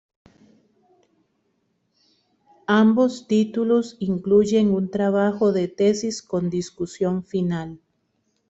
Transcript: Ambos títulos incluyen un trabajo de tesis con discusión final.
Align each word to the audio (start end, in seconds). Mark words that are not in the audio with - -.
Ambos 2.65 3.27
títulos 3.27 3.97
incluyen 3.99 4.71
un 4.73 4.89
trabajo 4.89 5.53
de 5.53 5.67
tesis 5.67 6.23
con 6.23 6.49
discusión 6.49 7.23
final. 7.23 7.79